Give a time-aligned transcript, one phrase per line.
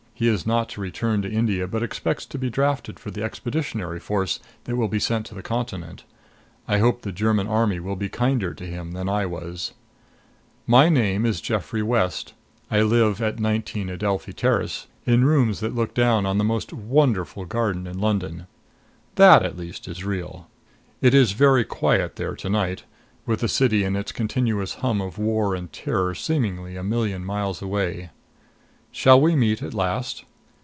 [0.21, 3.99] He is not to return to India, but expects to be drafted for the Expeditionary
[3.99, 6.03] Force that will be sent to the Continent.
[6.67, 9.73] I hope the German Army will be kinder to him than I was!
[10.67, 12.35] My name is Geoffrey West.
[12.69, 17.45] I live at nineteen Adelphi Terrace in rooms that look down on the most wonderful
[17.45, 18.45] garden in London.
[19.15, 20.47] That, at least, is real.
[21.01, 22.83] It is very quiet there to night,
[23.25, 27.59] with the city and its continuous hum of war and terror seemingly a million miles
[27.63, 28.11] away.
[28.93, 30.25] Shall we meet at last?